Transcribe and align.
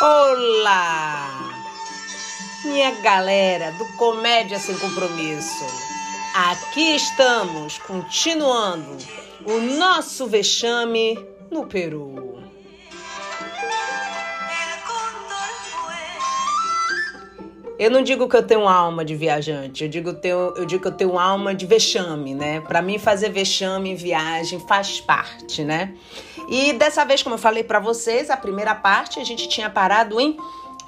Olá! 0.00 1.30
Minha 2.64 2.90
galera 3.00 3.72
do 3.72 3.86
Comédia 3.96 4.58
Sem 4.58 4.76
Compromisso. 4.76 5.64
Aqui 6.34 6.96
estamos, 6.96 7.78
continuando 7.78 8.98
o 9.46 9.58
nosso 9.78 10.26
vexame 10.26 11.18
no 11.50 11.66
Peru. 11.66 12.15
Eu 17.78 17.90
não 17.90 18.02
digo 18.02 18.26
que 18.26 18.36
eu 18.36 18.42
tenho 18.42 18.66
alma 18.66 19.04
de 19.04 19.14
viajante, 19.14 19.84
eu 19.84 19.90
digo, 19.90 20.14
tenho, 20.14 20.54
eu 20.56 20.64
digo 20.64 20.80
que 20.80 20.88
eu 20.88 20.92
tenho 20.92 21.18
alma 21.18 21.54
de 21.54 21.66
vexame, 21.66 22.34
né? 22.34 22.60
Para 22.62 22.80
mim, 22.80 22.98
fazer 22.98 23.28
vexame 23.28 23.90
em 23.90 23.94
viagem 23.94 24.58
faz 24.60 24.98
parte, 24.98 25.62
né? 25.62 25.94
E 26.48 26.72
dessa 26.72 27.04
vez, 27.04 27.22
como 27.22 27.34
eu 27.34 27.38
falei 27.38 27.62
para 27.62 27.78
vocês, 27.78 28.30
a 28.30 28.36
primeira 28.36 28.74
parte 28.74 29.20
a 29.20 29.24
gente 29.24 29.46
tinha 29.46 29.68
parado 29.68 30.18
em 30.18 30.38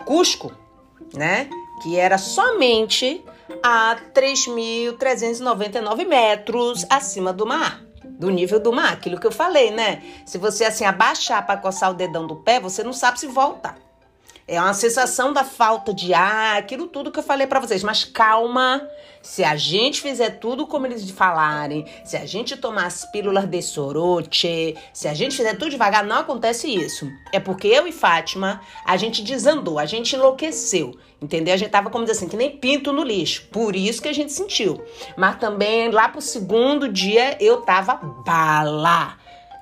Cusco, 0.07 0.51
né? 1.15 1.51
Que 1.83 1.97
era 1.97 2.17
somente 2.17 3.23
a 3.63 3.97
3.399 4.15 6.07
metros 6.07 6.87
acima 6.89 7.35
do 7.35 7.45
mar, 7.45 7.83
do 8.03 8.31
nível 8.31 8.59
do 8.59 8.73
mar. 8.73 8.95
Aquilo 8.95 9.21
que 9.21 9.27
eu 9.27 9.33
falei, 9.33 9.71
né? 9.71 10.03
Se 10.25 10.39
você 10.39 10.65
assim 10.65 10.87
abaixar 10.87 11.45
para 11.45 11.61
coçar 11.61 11.91
o 11.91 11.95
dedão 11.95 12.27
do 12.27 12.37
pé, 12.37 12.59
você 12.59 12.83
não 12.83 12.95
sabe 12.95 13.21
se 13.21 13.27
voltar. 13.27 13.88
É 14.49 14.59
uma 14.59 14.73
sensação 14.73 15.31
da 15.31 15.45
falta 15.45 15.93
de 15.93 16.15
ar, 16.15 16.57
aquilo 16.57 16.87
tudo 16.87 17.13
que 17.13 17.19
eu 17.19 17.23
falei 17.23 17.47
para 17.47 17.61
vocês. 17.61 17.85
Mas 17.85 18.03
calma, 18.03 18.89
se 19.21 19.45
a 19.45 19.55
gente 19.57 20.01
fizer 20.01 20.39
tudo 20.39 20.67
como 20.67 20.87
eles 20.87 21.11
falarem, 21.11 21.85
se 22.03 22.17
a 22.17 22.25
gente 22.25 22.57
tomar 22.57 22.87
as 22.87 23.05
pílulas 23.13 23.45
de 23.45 23.61
soroche, 23.61 24.75
se 24.91 25.07
a 25.07 25.13
gente 25.13 25.37
fizer 25.37 25.53
tudo 25.59 25.71
devagar, 25.71 26.03
não 26.03 26.17
acontece 26.17 26.67
isso. 26.67 27.07
É 27.31 27.39
porque 27.39 27.69
eu 27.69 27.87
e 27.87 27.93
Fátima, 27.93 28.63
a 28.87 28.97
gente 28.97 29.23
desandou, 29.23 29.79
a 29.79 29.85
gente 29.85 30.17
enlouqueceu, 30.17 30.97
entendeu? 31.21 31.53
A 31.53 31.59
gente 31.59 31.71
tava, 31.71 31.91
como 31.91 32.05
dizer 32.05 32.17
assim, 32.17 32.29
que 32.29 32.37
nem 32.37 32.57
pinto 32.57 32.91
no 32.91 33.05
lixo. 33.05 33.49
Por 33.53 33.77
isso 33.77 34.01
que 34.01 34.09
a 34.09 34.15
gente 34.15 34.33
sentiu. 34.33 34.83
Mas 35.15 35.37
também, 35.37 35.91
lá 35.91 36.09
pro 36.09 36.23
segundo 36.23 36.89
dia, 36.89 37.37
eu 37.39 37.61
tava 37.61 37.97
bala. 37.97 39.18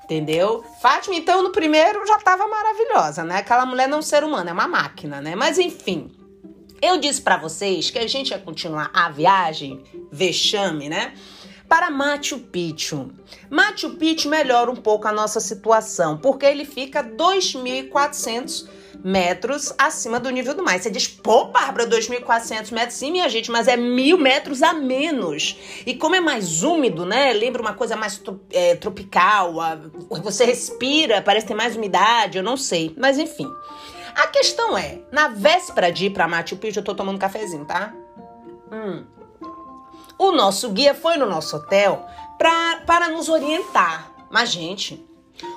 Entendeu? 0.07 0.65
Fátima, 0.81 1.17
então, 1.17 1.43
no 1.43 1.51
primeiro 1.51 2.07
já 2.07 2.17
tava 2.21 2.47
maravilhosa, 2.47 3.25
né? 3.25 3.39
Aquela 3.39 3.67
mulher 3.67 3.89
não 3.89 3.97
é 3.97 3.99
um 3.99 4.03
ser 4.03 4.23
humano, 4.23 4.49
é 4.49 4.53
uma 4.53 4.69
máquina, 4.69 5.21
né? 5.21 5.35
Mas 5.35 5.59
enfim, 5.59 6.09
eu 6.81 6.97
disse 6.97 7.21
para 7.21 7.37
vocês 7.37 7.91
que 7.91 7.99
a 7.99 8.07
gente 8.07 8.31
ia 8.31 8.39
continuar 8.39 8.89
a 8.95 9.09
viagem, 9.09 9.83
vexame, 10.13 10.89
né? 10.89 11.13
Para 11.69 11.91
Machu 11.91 12.39
Picchu. 12.39 13.11
Machu 13.51 13.97
Picchu 13.97 14.29
melhora 14.29 14.71
um 14.71 14.77
pouco 14.77 15.09
a 15.09 15.13
nossa 15.13 15.41
situação, 15.41 16.19
porque 16.19 16.47
ele 16.47 16.65
fica 16.65 17.03
2.400 17.03 18.69
metros 19.05 19.73
acima 19.79 20.19
do 20.19 20.31
nível 20.31 20.55
do 20.55 20.63
mar. 20.63 20.79
Você 20.79 20.91
diz, 20.91 21.07
pô, 21.07 21.47
Bárbara, 21.47 21.87
2.400 21.87 22.73
metros, 22.73 22.99
sim, 22.99 23.11
minha 23.11 23.29
gente, 23.29 23.51
mas 23.51 23.69
é 23.69 23.77
mil 23.77 24.19
metros 24.19 24.63
a 24.63 24.73
menos. 24.73 25.57
E 25.85 25.95
como 25.95 26.15
é 26.15 26.21
mais 26.21 26.63
úmido, 26.63 27.05
né? 27.05 27.33
Lembra 27.33 27.63
uma 27.63 27.75
coisa 27.75 27.97
mais 27.97 28.21
é, 28.53 28.75
tropical, 28.77 29.61
a, 29.61 29.79
você 30.23 30.45
respira, 30.45 31.23
parece 31.23 31.47
ter 31.47 31.55
mais 31.55 31.77
umidade, 31.77 32.39
eu 32.39 32.45
não 32.45 32.57
sei. 32.57 32.95
Mas 32.99 33.19
enfim. 33.19 33.51
A 34.15 34.29
questão 34.29 34.77
é, 34.79 35.01
na 35.13 35.29
véspera 35.29 35.93
de 35.93 36.07
ir 36.07 36.11
pra 36.11 36.27
Machu 36.27 36.57
Picchu, 36.57 36.79
eu 36.79 36.85
tô 36.85 36.95
tomando 36.95 37.17
um 37.17 37.19
cafezinho, 37.19 37.67
tá? 37.67 37.93
Hum. 38.73 39.05
O 40.19 40.33
nosso 40.33 40.71
guia 40.71 40.95
foi 40.95 41.19
no 41.19 41.27
nosso 41.27 41.57
hotel 41.57 42.07
pra, 42.39 42.83
para 42.87 43.11
nos 43.11 43.29
orientar. 43.29 44.11
Mas, 44.31 44.51
gente, 44.51 45.07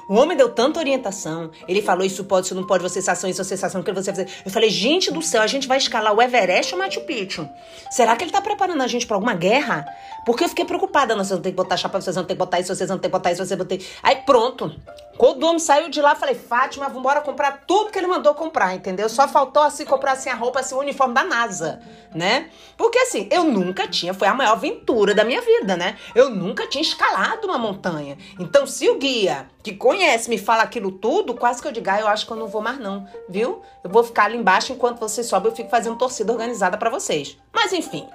o 0.09 0.15
homem 0.15 0.35
deu 0.35 0.49
tanta 0.49 0.79
orientação. 0.79 1.51
Ele 1.67 1.83
falou: 1.83 2.03
Isso 2.03 2.23
pode, 2.23 2.47
isso 2.47 2.55
não 2.55 2.65
pode, 2.65 2.81
você 2.81 2.95
sensação, 2.95 3.29
isso 3.29 3.41
é 3.41 3.43
sensação, 3.43 3.81
o 3.81 3.83
que 3.83 3.93
você 3.93 4.11
fazer. 4.11 4.27
Eu 4.43 4.49
falei: 4.49 4.69
Gente 4.69 5.13
do 5.13 5.21
céu, 5.21 5.43
a 5.43 5.47
gente 5.47 5.67
vai 5.67 5.77
escalar 5.77 6.13
o 6.13 6.19
Everest 6.19 6.73
ou 6.73 6.79
Machu 6.79 7.01
Picchu? 7.01 7.47
Será 7.91 8.15
que 8.15 8.23
ele 8.23 8.31
tá 8.31 8.41
preparando 8.41 8.81
a 8.81 8.87
gente 8.87 9.05
pra 9.05 9.15
alguma 9.15 9.35
guerra? 9.35 9.85
Porque 10.25 10.43
eu 10.43 10.49
fiquei 10.49 10.65
preocupada. 10.65 11.15
Não, 11.15 11.23
vocês 11.23 11.37
vão 11.37 11.41
ter 11.41 11.51
que 11.51 11.55
botar 11.55 11.77
chapa, 11.77 12.01
vocês 12.01 12.15
vão 12.15 12.25
ter 12.25 12.33
que 12.33 12.39
botar 12.39 12.59
isso, 12.59 12.75
vocês 12.75 12.89
vão 12.89 12.97
ter 12.97 13.07
que 13.07 13.11
botar 13.11 13.31
isso, 13.31 13.45
vocês 13.45 13.57
vão 13.57 13.67
ter. 13.67 13.85
Aí 14.01 14.15
pronto. 14.15 14.75
Quando 15.19 15.43
o 15.43 15.47
homem 15.47 15.59
saiu 15.59 15.89
de 15.89 16.01
lá, 16.01 16.15
falei: 16.15 16.33
Fátima, 16.33 16.87
vambora 16.87 17.19
comprar 17.19 17.65
tudo 17.67 17.91
que 17.91 17.99
ele 17.99 18.07
mandou 18.07 18.33
comprar, 18.33 18.73
entendeu? 18.73 19.09
Só 19.09 19.27
faltou 19.27 19.61
assim 19.61 19.83
comprar 19.83 20.13
assim 20.13 20.29
a 20.29 20.33
roupa, 20.33 20.61
assim, 20.61 20.73
o 20.73 20.79
uniforme 20.79 21.13
da 21.13 21.25
NASA, 21.25 21.81
né? 22.15 22.49
Porque 22.77 22.97
assim, 22.99 23.27
eu 23.29 23.43
nunca 23.43 23.85
tinha, 23.85 24.13
foi 24.13 24.29
a 24.29 24.33
maior 24.33 24.53
aventura 24.53 25.13
da 25.13 25.25
minha 25.25 25.41
vida, 25.41 25.75
né? 25.75 25.97
Eu 26.15 26.29
nunca 26.29 26.67
tinha 26.67 26.81
escalado 26.81 27.45
uma 27.47 27.57
montanha. 27.57 28.17
Então, 28.39 28.65
se 28.65 28.89
o 28.89 28.97
guia 28.97 29.45
que 29.61 29.73
conhece 29.73 29.98
me 30.27 30.37
fala 30.37 30.63
aquilo 30.63 30.91
tudo, 30.91 31.33
quase 31.33 31.61
que 31.61 31.67
eu 31.67 31.71
diga, 31.71 31.93
ah, 31.93 31.99
eu 31.99 32.07
acho 32.07 32.25
que 32.25 32.31
eu 32.31 32.37
não 32.37 32.47
vou 32.47 32.61
mais 32.61 32.79
não, 32.79 33.07
viu? 33.27 33.61
Eu 33.83 33.89
vou 33.89 34.03
ficar 34.03 34.25
ali 34.25 34.37
embaixo 34.37 34.73
enquanto 34.73 34.99
vocês 34.99 35.27
sobem, 35.27 35.51
eu 35.51 35.55
fico 35.55 35.69
fazendo 35.69 35.97
torcida 35.97 36.31
organizada 36.31 36.77
para 36.77 36.89
vocês. 36.89 37.37
Mas 37.53 37.73
enfim, 37.73 38.05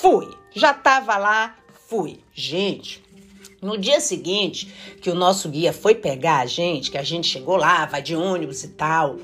fui. 0.00 0.28
Já 0.52 0.74
tava 0.74 1.16
lá, 1.16 1.54
fui. 1.88 2.20
Gente, 2.32 3.02
no 3.60 3.76
dia 3.76 4.00
seguinte, 4.00 4.72
que 5.00 5.10
o 5.10 5.14
nosso 5.14 5.48
guia 5.48 5.72
foi 5.72 5.94
pegar 5.94 6.38
a 6.38 6.46
gente, 6.46 6.90
que 6.90 6.98
a 6.98 7.02
gente 7.02 7.28
chegou 7.28 7.56
lá, 7.56 7.84
vai 7.84 8.00
de 8.00 8.16
ônibus 8.16 8.64
e 8.64 8.68
tal, 8.68 9.16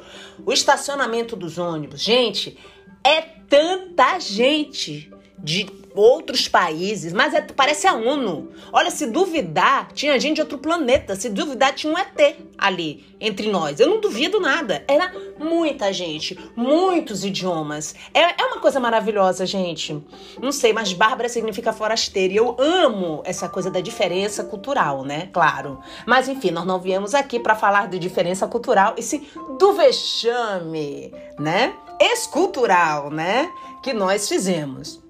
o 0.44 0.52
estacionamento 0.52 1.34
dos 1.34 1.56
ônibus, 1.56 2.00
gente, 2.00 2.58
é 3.02 3.22
tanta 3.22 4.18
gente 4.18 5.10
de 5.38 5.64
outros 5.96 6.46
países, 6.46 7.12
mas 7.12 7.34
é, 7.34 7.40
parece 7.40 7.86
a 7.86 7.94
ONU. 7.94 8.50
Olha, 8.72 8.90
se 8.90 9.06
duvidar, 9.06 9.88
tinha 9.92 10.20
gente 10.20 10.36
de 10.36 10.40
outro 10.42 10.58
planeta. 10.58 11.16
Se 11.16 11.28
duvidar, 11.28 11.74
tinha 11.74 11.92
um 11.92 11.98
ET 11.98 12.36
ali 12.58 13.04
entre 13.20 13.50
nós. 13.50 13.80
Eu 13.80 13.88
não 13.88 14.00
duvido 14.00 14.38
nada. 14.38 14.84
Era 14.86 15.12
muita 15.38 15.92
gente, 15.92 16.38
muitos 16.54 17.24
idiomas. 17.24 17.94
É, 18.12 18.20
é 18.42 18.46
uma 18.46 18.60
coisa 18.60 18.78
maravilhosa, 18.78 19.46
gente. 19.46 20.04
Não 20.40 20.52
sei, 20.52 20.72
mas 20.72 20.92
Bárbara 20.92 21.28
significa 21.28 21.72
forasteira. 21.72 22.34
E 22.34 22.36
eu 22.36 22.56
amo 22.58 23.22
essa 23.24 23.48
coisa 23.48 23.70
da 23.70 23.80
diferença 23.80 24.44
cultural, 24.44 25.02
né? 25.02 25.28
Claro. 25.32 25.80
Mas 26.06 26.28
enfim, 26.28 26.50
nós 26.50 26.66
não 26.66 26.78
viemos 26.78 27.14
aqui 27.14 27.40
para 27.40 27.54
falar 27.54 27.88
de 27.88 27.98
diferença 27.98 28.46
cultural, 28.46 28.94
e 28.96 29.02
sim 29.02 29.26
do 29.58 29.72
vexame, 29.72 31.12
né? 31.38 31.74
Escultural, 32.00 33.10
né? 33.10 33.50
Que 33.82 33.92
nós 33.92 34.28
fizemos. 34.28 35.05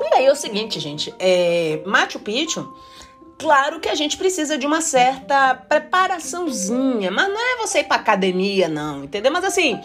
E 0.00 0.14
aí 0.14 0.26
é 0.26 0.32
o 0.32 0.36
seguinte, 0.36 0.80
gente, 0.80 1.14
é, 1.18 1.82
Machu 1.84 2.18
Picchu, 2.18 2.72
claro 3.38 3.80
que 3.80 3.88
a 3.88 3.94
gente 3.94 4.16
precisa 4.16 4.56
de 4.56 4.66
uma 4.66 4.80
certa 4.80 5.54
preparaçãozinha, 5.54 7.10
mas 7.10 7.28
não 7.28 7.40
é 7.40 7.56
você 7.58 7.80
ir 7.80 7.84
pra 7.84 7.96
academia, 7.96 8.68
não, 8.68 9.04
entendeu? 9.04 9.30
Mas 9.30 9.44
assim, 9.44 9.78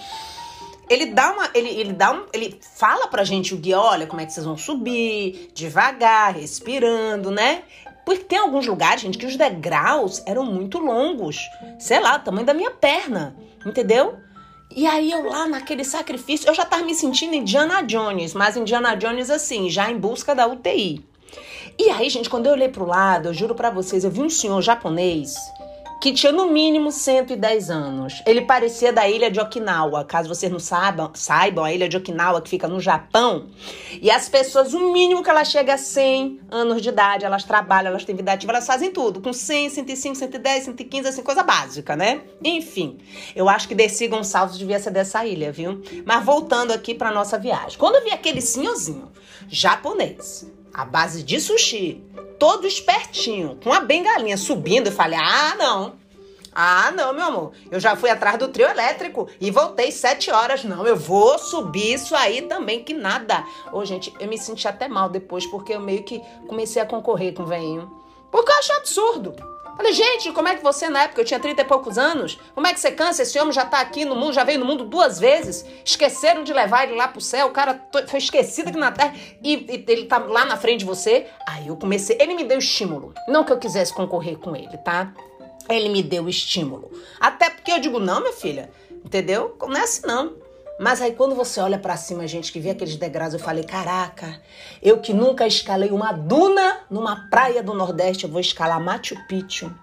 ele 0.90 1.08
dá 1.08 1.31
uma. 1.31 1.50
Ele, 1.54 1.70
ele 1.70 1.94
dá 1.94 2.12
um. 2.12 2.25
Ele 2.31 2.59
fala 2.75 3.08
pra 3.08 3.24
gente 3.24 3.54
o 3.54 3.58
guia, 3.58 3.80
olha 3.80 4.08
como 4.08 4.22
é 4.22 4.25
que 4.25 4.34
vocês 4.34 4.46
vão 4.46 4.58
subir, 4.58 5.52
devagar, 5.54 6.36
respirando, 6.36 7.31
né? 7.31 7.64
Porque 8.06 8.24
tem 8.24 8.38
alguns 8.38 8.68
lugares, 8.68 9.02
gente, 9.02 9.18
que 9.18 9.25
os 9.25 9.36
degraus 9.36 10.22
eram 10.28 10.46
muito 10.46 10.78
longos. 10.78 11.40
Sei 11.80 12.00
lá, 12.00 12.18
o 12.18 12.20
tamanho 12.20 12.46
da 12.46 12.54
minha 12.54 12.70
perna, 12.70 13.36
entendeu? 13.66 14.20
E 14.75 14.86
aí 14.86 15.09
eu 15.09 15.24
lá 15.24 15.47
naquele 15.47 15.86
sacrifício, 15.86 16.50
eu 16.50 16.53
já 16.53 16.66
tava 16.66 16.84
me 16.84 16.94
sentindo 16.94 17.34
Indiana 17.34 17.81
Jones, 17.81 18.34
mas 18.34 18.58
Indiana 18.58 18.94
Jones 18.94 19.30
assim, 19.30 19.69
já 19.69 19.90
em 19.90 19.97
busca 19.97 20.36
da 20.36 20.46
UTI. 20.46 21.02
E 21.80 21.90
aí, 21.90 22.09
gente, 22.09 22.30
quando 22.30 22.47
eu 22.47 22.52
olhei 22.52 22.68
pro 22.68 22.86
lado, 22.86 23.30
eu 23.30 23.34
juro 23.34 23.56
para 23.56 23.69
vocês, 23.69 24.03
eu 24.03 24.12
vi 24.12 24.22
um 24.22 24.30
senhor 24.30 24.62
japonês 24.62 25.36
que 26.01 26.13
tinha 26.13 26.31
no 26.31 26.47
mínimo 26.51 26.91
110 26.91 27.69
anos. 27.69 28.22
Ele 28.25 28.41
parecia 28.41 28.94
da 28.94 29.07
ilha 29.09 29.31
de 29.31 29.39
Okinawa. 29.39 30.03
Caso 30.06 30.29
vocês 30.29 30.51
não 30.51 30.59
saibam, 30.59 31.11
saibam, 31.13 31.63
a 31.63 31.73
ilha 31.73 31.89
de 31.89 31.97
Okinawa 31.97 32.41
que 32.41 32.50
fica 32.50 32.67
no 32.67 32.79
Japão. 32.79 33.47
E 34.01 34.11
as 34.11 34.29
pessoas, 34.29 34.73
o 34.73 34.91
mínimo 34.91 35.23
que 35.23 35.29
elas 35.29 35.50
chegam 35.50 35.73
a 35.73 35.78
100 35.78 36.39
anos 36.51 36.81
de 36.81 36.89
idade, 36.89 37.25
elas 37.25 37.44
trabalham, 37.44 37.89
elas 37.89 38.06
têm 38.06 38.15
vida 38.15 38.33
ativa, 38.33 38.51
elas 38.51 38.68
fazem 38.68 38.92
tudo. 38.92 39.21
Com 39.21 39.33
100, 39.33 39.69
105, 39.69 40.15
110, 40.15 40.63
115, 40.65 41.07
assim, 41.07 41.24
coisa 41.24 41.44
básica, 41.44 41.95
né? 41.95 42.21
Enfim, 42.44 42.98
eu 43.36 43.50
acho 43.50 43.68
que 43.68 43.75
Desi 43.75 44.07
Gonçalves 44.07 44.57
devia 44.57 44.80
ser 44.80 44.91
dessa 44.91 45.25
ilha, 45.25 45.51
viu? 45.51 45.81
Mas 46.06 46.24
voltando 46.24 46.71
aqui 46.71 46.94
pra 46.94 47.12
nossa 47.12 47.38
viagem. 47.38 47.77
Quando 47.77 47.95
eu 47.95 48.03
vi 48.03 48.12
aquele 48.12 48.41
senhorzinho 48.41 49.12
japonês, 49.48 50.45
à 50.75 50.83
base 50.83 51.24
de 51.24 51.39
sushi, 51.39 52.04
todo 52.38 52.68
espertinho, 52.68 53.57
com 53.63 53.72
a 53.72 53.80
bengalinha 53.80 54.36
subindo. 54.36 54.88
Eu 54.88 54.92
falei: 54.92 55.18
ah, 55.18 55.56
não. 55.57 55.95
Ah, 56.54 56.92
não, 56.92 57.13
meu 57.13 57.25
amor. 57.25 57.51
Eu 57.69 57.80
já 57.80 57.95
fui 57.95 58.10
atrás 58.10 58.38
do 58.38 58.48
trio 58.48 58.68
elétrico 58.68 59.27
e 59.42 59.51
voltei 59.51 59.92
sete 59.92 60.31
horas. 60.31 60.63
Não, 60.63 60.86
eu 60.86 60.95
vou 60.95 61.38
subir 61.38 61.94
isso 61.94 62.16
aí 62.16 62.44
também, 62.44 62.83
que 62.83 62.94
nada. 62.94 63.44
Ô, 63.74 63.83
gente, 63.83 64.13
eu 64.19 64.27
me 64.27 64.38
senti 64.38 64.68
até 64.68 64.88
mal 64.88 65.10
depois, 65.10 65.45
porque 65.45 65.74
eu 65.74 65.81
meio 65.81 66.04
que 66.04 66.22
comecei 66.48 66.81
a 66.81 66.86
concorrer 66.86 67.33
com 67.33 67.44
o 67.44 67.45
veinho. 67.45 67.92
Porque 68.31 68.51
eu 68.51 68.57
achei 68.57 68.75
absurdo. 68.75 69.55
Falei, 69.75 69.94
gente, 69.94 70.31
como 70.31 70.48
é 70.48 70.56
que 70.56 70.63
você, 70.63 70.89
na 70.89 71.04
época, 71.04 71.22
eu 71.22 71.25
tinha 71.25 71.39
30 71.39 71.62
e 71.62 71.66
poucos 71.66 71.98
anos, 71.98 72.39
como 72.54 72.66
é 72.66 72.74
que 72.74 72.80
você 72.80 72.92
cansa? 72.92 73.24
Esse 73.24 73.38
homem 73.39 73.51
já 73.51 73.66
tá 73.66 73.81
aqui 73.81 74.06
no 74.06 74.16
mundo, 74.16 74.33
já 74.33 74.44
veio 74.44 74.60
no 74.60 74.66
mundo 74.66 74.86
duas 74.86 75.19
vezes. 75.19 75.66
Esqueceram 75.83 76.44
de 76.44 76.54
levar 76.54 76.83
ele 76.83 76.95
lá 76.95 77.07
pro 77.07 77.19
céu, 77.22 77.48
o 77.48 77.51
cara 77.51 77.86
foi 78.07 78.19
esquecido 78.19 78.69
aqui 78.69 78.77
na 78.77 78.92
terra 78.92 79.13
e, 79.44 79.54
e 79.54 79.86
ele 79.88 80.06
tá 80.06 80.18
lá 80.18 80.45
na 80.45 80.57
frente 80.57 80.80
de 80.80 80.86
você. 80.86 81.27
Aí 81.48 81.68
eu 81.68 81.75
comecei, 81.75 82.18
ele 82.19 82.36
me 82.36 82.44
deu 82.44 82.57
estímulo. 82.57 83.13
Não 83.27 83.44
que 83.44 83.51
eu 83.51 83.60
quisesse 83.60 83.94
concorrer 83.94 84.38
com 84.38 84.56
ele, 84.56 84.77
tá? 84.77 85.13
Ele 85.69 85.89
me 85.89 86.01
deu 86.01 86.30
estímulo. 86.30 86.92
Até 87.19 87.50
porque 87.50 87.72
eu 87.72 87.80
digo, 87.80 88.00
não, 88.00 88.22
minha 88.22 88.33
filha, 88.33 88.69
Entendeu? 89.06 89.56
Não 89.62 89.77
é 89.77 89.81
assim, 89.81 90.01
não. 90.07 90.33
Mas 90.77 91.01
aí 91.01 91.13
quando 91.13 91.36
você 91.36 91.60
olha 91.62 91.80
para 91.80 91.95
cima, 91.95 92.27
gente, 92.27 92.51
que 92.51 92.60
vê 92.60 92.72
aqueles 92.72 92.95
degraus, 92.98 93.33
eu 93.33 93.39
falei, 93.39 93.63
caraca, 93.63 94.42
eu 94.81 95.00
que 95.00 95.13
nunca 95.13 95.48
escalei 95.48 95.92
uma 95.92 96.12
duna 96.12 96.80
numa 96.89 97.30
praia 97.30 97.63
do 97.63 97.74
Nordeste, 97.74 98.25
eu 98.25 98.30
vou 98.30 98.42
escalar 98.42 98.80
Machu 98.80 99.16
Picchu. 99.27 99.74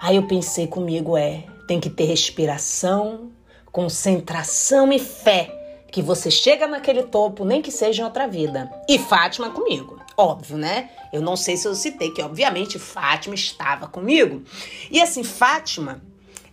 Aí 0.00 0.16
eu 0.16 0.26
pensei 0.26 0.66
comigo, 0.66 1.16
é, 1.16 1.44
tem 1.68 1.78
que 1.78 1.90
ter 1.90 2.04
respiração, 2.04 3.30
concentração 3.70 4.92
e 4.92 4.98
fé 4.98 5.58
que 5.92 6.00
você 6.00 6.30
chega 6.30 6.66
naquele 6.66 7.02
topo, 7.02 7.44
nem 7.44 7.60
que 7.60 7.70
seja 7.70 8.02
em 8.02 8.04
outra 8.04 8.26
vida. 8.26 8.72
E 8.88 8.98
Fátima 8.98 9.50
comigo. 9.50 10.00
Óbvio, 10.16 10.56
né? 10.56 10.90
Eu 11.12 11.20
não 11.20 11.36
sei 11.36 11.56
se 11.56 11.68
eu 11.68 11.74
citei 11.74 12.10
que, 12.10 12.22
obviamente, 12.22 12.78
Fátima 12.78 13.34
estava 13.34 13.86
comigo. 13.86 14.42
E 14.90 15.00
assim, 15.00 15.22
Fátima, 15.22 16.02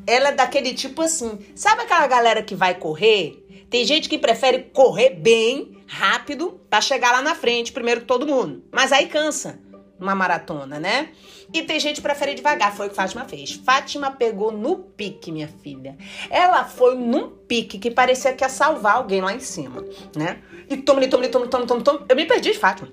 ela 0.05 0.29
é 0.29 0.31
daquele 0.33 0.73
tipo 0.73 1.01
assim, 1.01 1.39
sabe 1.55 1.83
aquela 1.83 2.05
galera 2.05 2.43
que 2.43 2.53
vai 2.53 2.75
correr 2.75 3.38
tem 3.69 3.85
gente 3.85 4.09
que 4.09 4.17
prefere 4.17 4.63
correr 4.73 5.11
bem, 5.11 5.77
rápido, 5.87 6.59
para 6.69 6.81
chegar 6.81 7.11
lá 7.11 7.21
na 7.21 7.35
frente, 7.35 7.71
primeiro 7.71 8.01
que 8.01 8.07
todo 8.07 8.27
mundo. 8.27 8.63
Mas 8.71 8.91
aí 8.91 9.07
cansa 9.07 9.59
uma 9.99 10.15
maratona, 10.15 10.79
né? 10.79 11.09
E 11.53 11.61
tem 11.63 11.79
gente 11.79 11.97
que 11.97 12.01
prefere 12.01 12.33
devagar, 12.33 12.73
foi 12.73 12.87
o 12.87 12.89
que 12.89 12.95
Fátima 12.95 13.25
fez. 13.25 13.53
Fátima 13.53 14.11
pegou 14.11 14.51
no 14.51 14.77
pique, 14.77 15.31
minha 15.31 15.49
filha. 15.61 15.97
Ela 16.29 16.63
foi 16.63 16.95
num 16.95 17.29
pique 17.29 17.77
que 17.77 17.91
parecia 17.91 18.33
que 18.33 18.43
ia 18.43 18.49
salvar 18.49 18.95
alguém 18.95 19.19
lá 19.19 19.33
em 19.33 19.39
cima, 19.39 19.83
né? 20.15 20.39
E 20.69 20.77
toma, 20.77 21.05
toma, 21.07 21.27
toma, 21.27 21.47
toma, 21.47 21.65
toma, 21.65 21.81
toma. 21.81 22.05
Eu 22.07 22.15
me 22.15 22.25
perdi 22.25 22.51
de 22.51 22.57
Fátima. 22.57 22.89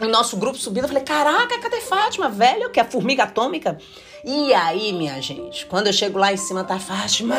O 0.00 0.06
nosso 0.06 0.36
grupo 0.36 0.56
subindo, 0.56 0.84
eu 0.84 0.88
falei: 0.88 1.02
caraca, 1.02 1.58
cadê 1.58 1.80
Fátima? 1.80 2.28
Velho, 2.28 2.70
que 2.70 2.78
é 2.78 2.82
a 2.82 2.86
formiga 2.86 3.24
atômica. 3.24 3.78
E 4.24 4.54
aí, 4.54 4.92
minha 4.92 5.20
gente, 5.20 5.66
quando 5.66 5.88
eu 5.88 5.92
chego 5.92 6.18
lá 6.18 6.32
em 6.32 6.36
cima, 6.36 6.62
tá 6.62 6.78
Fátima. 6.78 7.36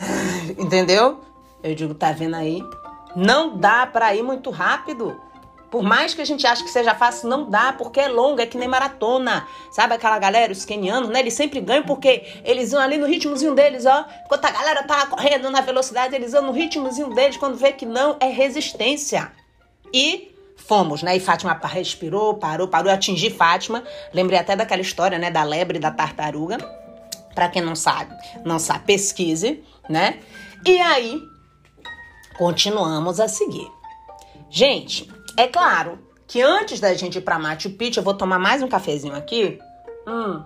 Entendeu? 0.58 1.20
Eu 1.62 1.74
digo, 1.74 1.94
tá 1.94 2.12
vendo 2.12 2.36
aí? 2.36 2.62
Não 3.14 3.56
dá 3.56 3.86
para 3.86 4.14
ir 4.14 4.22
muito 4.22 4.50
rápido. 4.50 5.20
Por 5.70 5.84
mais 5.84 6.12
que 6.14 6.20
a 6.20 6.24
gente 6.24 6.44
ache 6.46 6.64
que 6.64 6.70
seja 6.70 6.94
fácil, 6.96 7.28
não 7.28 7.48
dá, 7.48 7.72
porque 7.72 8.00
é 8.00 8.08
longa, 8.08 8.42
é 8.42 8.46
que 8.46 8.58
nem 8.58 8.66
maratona. 8.66 9.46
Sabe 9.70 9.94
aquela 9.94 10.18
galera, 10.18 10.52
os 10.52 10.64
kenianos, 10.64 11.08
né? 11.10 11.20
Eles 11.20 11.34
sempre 11.34 11.60
ganham 11.60 11.84
porque 11.84 12.26
eles 12.44 12.72
vão 12.72 12.80
ali 12.80 12.96
no 12.96 13.06
ritmozinho 13.06 13.54
deles, 13.54 13.86
ó. 13.86 14.04
Enquanto 14.24 14.44
a 14.46 14.50
galera 14.50 14.82
tá 14.82 15.06
correndo 15.06 15.48
na 15.48 15.60
velocidade, 15.60 16.14
eles 16.14 16.32
vão 16.32 16.42
no 16.42 16.52
ritmozinho 16.52 17.14
deles. 17.14 17.36
Quando 17.36 17.56
vê 17.56 17.72
que 17.72 17.86
não, 17.86 18.16
é 18.18 18.26
resistência. 18.26 19.30
E 19.94 20.34
fomos, 20.56 21.04
né? 21.04 21.16
E 21.16 21.20
Fátima 21.20 21.58
respirou, 21.62 22.34
parou, 22.34 22.66
parou, 22.66 22.92
atingir 22.92 23.30
Fátima. 23.30 23.84
Lembrei 24.12 24.40
até 24.40 24.56
daquela 24.56 24.82
história, 24.82 25.18
né? 25.18 25.30
Da 25.30 25.44
lebre 25.44 25.78
da 25.78 25.92
tartaruga. 25.92 26.58
Para 27.32 27.48
quem 27.48 27.62
não 27.62 27.76
sabe, 27.76 28.12
não 28.44 28.58
sabe, 28.58 28.84
pesquise, 28.86 29.62
né? 29.90 30.20
E 30.64 30.80
aí, 30.80 31.20
continuamos 32.38 33.18
a 33.18 33.28
seguir. 33.28 33.68
Gente, 34.48 35.10
é 35.36 35.46
claro 35.46 35.98
que 36.26 36.40
antes 36.40 36.80
da 36.80 36.94
gente 36.94 37.18
ir 37.18 37.22
para 37.22 37.38
Machu 37.38 37.70
Picchu, 37.70 38.00
eu 38.00 38.04
vou 38.04 38.14
tomar 38.14 38.38
mais 38.38 38.62
um 38.62 38.68
cafezinho 38.68 39.14
aqui. 39.14 39.58
Hum, 40.06 40.42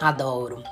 adoro. 0.00 0.62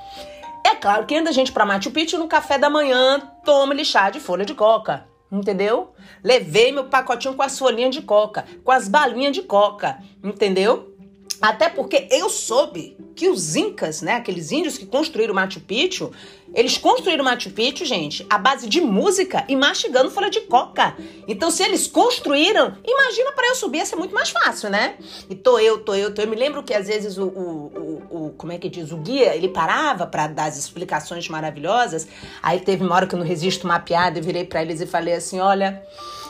É 0.64 0.74
claro 0.76 1.04
que 1.04 1.14
antes 1.14 1.26
da 1.26 1.32
gente 1.32 1.48
ir 1.48 1.52
pra 1.52 1.66
Machu 1.66 1.90
Picchu, 1.90 2.16
no 2.16 2.28
café 2.28 2.56
da 2.56 2.70
manhã, 2.70 3.20
tome 3.44 3.84
chá 3.84 4.08
de 4.08 4.20
folha 4.20 4.44
de 4.44 4.54
coca. 4.54 5.06
Entendeu? 5.32 5.92
Levei 6.22 6.70
meu 6.70 6.84
pacotinho 6.84 7.34
com 7.34 7.42
as 7.42 7.58
folhinhas 7.58 7.92
de 7.92 8.02
coca, 8.02 8.44
com 8.62 8.70
as 8.70 8.86
balinhas 8.86 9.32
de 9.32 9.42
coca. 9.42 9.98
Entendeu? 10.22 10.93
Até 11.40 11.68
porque 11.68 12.08
eu 12.10 12.28
soube 12.30 12.96
que 13.14 13.28
os 13.28 13.56
incas, 13.56 14.02
né, 14.02 14.14
aqueles 14.14 14.50
índios 14.52 14.78
que 14.78 14.86
construíram 14.86 15.34
Machu 15.34 15.60
Picchu, 15.60 16.10
eles 16.54 16.78
construíram 16.78 17.24
Machu 17.24 17.50
Picchu, 17.50 17.84
gente, 17.84 18.24
à 18.30 18.38
base 18.38 18.68
de 18.68 18.80
música 18.80 19.44
e 19.48 19.56
mastigando 19.56 20.10
folha 20.10 20.30
de 20.30 20.40
coca. 20.42 20.96
Então, 21.26 21.50
se 21.50 21.62
eles 21.62 21.86
construíram, 21.86 22.76
imagina 22.84 23.32
para 23.32 23.48
eu 23.48 23.54
subir 23.54 23.78
ia 23.78 23.86
ser 23.86 23.96
muito 23.96 24.14
mais 24.14 24.30
fácil, 24.30 24.70
né? 24.70 24.94
E 25.28 25.34
tô 25.34 25.58
eu, 25.58 25.78
tô 25.78 25.94
eu, 25.94 26.14
tô 26.14 26.22
eu. 26.22 26.28
Me 26.28 26.36
lembro 26.36 26.62
que 26.62 26.72
às 26.72 26.86
vezes 26.86 27.18
o, 27.18 27.24
o, 27.24 28.02
o, 28.10 28.34
como 28.36 28.52
é 28.52 28.58
que 28.58 28.68
diz, 28.68 28.92
o 28.92 28.96
guia, 28.96 29.34
ele 29.34 29.48
parava 29.48 30.06
para 30.06 30.28
dar 30.28 30.46
as 30.46 30.56
explicações 30.56 31.28
maravilhosas. 31.28 32.06
Aí 32.42 32.60
teve 32.60 32.84
uma 32.84 32.94
hora 32.94 33.06
que 33.06 33.14
eu 33.14 33.18
não 33.18 33.26
resisto 33.26 33.64
uma 33.64 33.80
piada, 33.80 34.18
eu 34.18 34.22
virei 34.22 34.44
para 34.44 34.62
eles 34.62 34.80
e 34.80 34.86
falei 34.86 35.14
assim: 35.14 35.40
olha, 35.40 35.82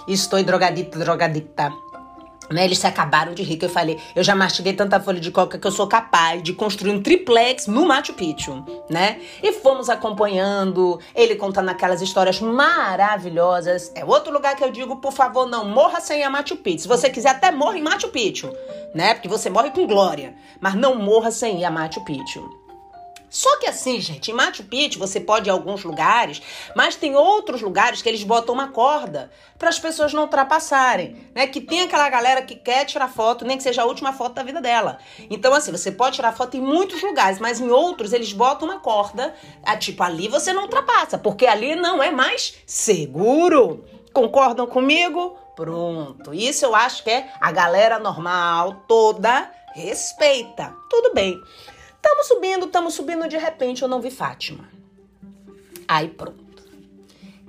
estou 0.08 0.42
drogadita, 0.42 0.98
drogadita. 0.98 1.72
Né, 2.50 2.64
eles 2.64 2.78
se 2.78 2.86
acabaram 2.86 3.32
de 3.32 3.42
rir, 3.42 3.56
que 3.56 3.64
eu 3.64 3.70
falei, 3.70 3.98
eu 4.14 4.22
já 4.22 4.34
mastiguei 4.36 4.74
tanta 4.74 5.00
folha 5.00 5.18
de 5.18 5.30
coca 5.30 5.58
que 5.58 5.66
eu 5.66 5.70
sou 5.72 5.86
capaz 5.86 6.42
de 6.42 6.52
construir 6.52 6.90
um 6.92 7.02
triplex 7.02 7.66
no 7.66 7.86
Machu 7.86 8.12
Picchu, 8.12 8.62
né? 8.90 9.18
E 9.42 9.52
fomos 9.52 9.88
acompanhando, 9.88 11.00
ele 11.14 11.36
contando 11.36 11.70
aquelas 11.70 12.02
histórias 12.02 12.40
maravilhosas. 12.40 13.90
É 13.94 14.04
outro 14.04 14.32
lugar 14.32 14.56
que 14.56 14.64
eu 14.64 14.70
digo, 14.70 14.96
por 14.96 15.12
favor, 15.12 15.46
não 15.48 15.64
morra 15.64 16.00
sem 16.00 16.22
a 16.22 16.28
Machu 16.28 16.56
Picchu. 16.56 16.82
Se 16.82 16.88
você 16.88 17.08
quiser, 17.08 17.30
até 17.30 17.50
morra 17.50 17.78
em 17.78 17.82
Machu 17.82 18.08
Picchu, 18.08 18.52
né? 18.94 19.14
Porque 19.14 19.28
você 19.28 19.48
morre 19.48 19.70
com 19.70 19.86
glória, 19.86 20.34
mas 20.60 20.74
não 20.74 20.96
morra 20.96 21.30
sem 21.30 21.60
ir 21.60 21.64
a 21.64 21.70
Machu 21.70 22.04
Picchu. 22.04 22.63
Só 23.34 23.58
que 23.58 23.66
assim, 23.66 24.00
gente, 24.00 24.30
em 24.30 24.34
Machu 24.34 24.62
Picchu 24.62 24.96
você 24.96 25.18
pode 25.18 25.48
ir 25.48 25.50
a 25.50 25.54
alguns 25.54 25.82
lugares, 25.82 26.40
mas 26.72 26.94
tem 26.94 27.16
outros 27.16 27.60
lugares 27.60 28.00
que 28.00 28.08
eles 28.08 28.22
botam 28.22 28.54
uma 28.54 28.68
corda 28.68 29.28
para 29.58 29.68
as 29.68 29.76
pessoas 29.76 30.12
não 30.12 30.22
ultrapassarem, 30.22 31.16
né? 31.34 31.48
Que 31.48 31.60
tem 31.60 31.80
aquela 31.80 32.08
galera 32.08 32.42
que 32.42 32.54
quer 32.54 32.84
tirar 32.84 33.08
foto, 33.08 33.44
nem 33.44 33.56
que 33.56 33.64
seja 33.64 33.82
a 33.82 33.86
última 33.86 34.12
foto 34.12 34.34
da 34.34 34.44
vida 34.44 34.60
dela. 34.60 34.98
Então 35.28 35.52
assim, 35.52 35.72
você 35.72 35.90
pode 35.90 36.14
tirar 36.14 36.30
foto 36.30 36.56
em 36.56 36.60
muitos 36.60 37.02
lugares, 37.02 37.40
mas 37.40 37.58
em 37.58 37.70
outros 37.70 38.12
eles 38.12 38.32
botam 38.32 38.68
uma 38.68 38.78
corda, 38.78 39.34
a, 39.64 39.76
tipo 39.76 40.04
ali 40.04 40.28
você 40.28 40.52
não 40.52 40.62
ultrapassa, 40.62 41.18
porque 41.18 41.44
ali 41.44 41.74
não 41.74 42.00
é 42.00 42.12
mais 42.12 42.54
seguro. 42.64 43.84
Concordam 44.12 44.64
comigo? 44.68 45.36
Pronto. 45.56 46.32
Isso 46.32 46.64
eu 46.64 46.76
acho 46.76 47.02
que 47.02 47.10
é 47.10 47.28
a 47.40 47.50
galera 47.50 47.98
normal 47.98 48.84
toda 48.86 49.50
respeita. 49.74 50.72
Tudo 50.88 51.12
bem. 51.12 51.36
Estamos 52.04 52.26
subindo, 52.26 52.66
estamos 52.66 52.94
subindo, 52.94 53.26
de 53.26 53.38
repente 53.38 53.80
eu 53.80 53.88
não 53.88 53.98
vi 53.98 54.10
Fátima. 54.10 54.68
Aí 55.88 56.06
pronto. 56.06 56.62